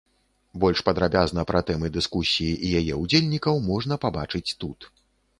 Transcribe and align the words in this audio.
Больш 0.61 0.79
падрабязна 0.85 1.43
пра 1.51 1.59
тэмы 1.67 1.91
дыскусіі 1.97 2.53
і 2.69 2.71
яе 2.79 2.95
ўдзельнікаў 3.01 3.61
можна 3.69 3.99
пабачыць 4.07 4.55
тут. 4.65 4.89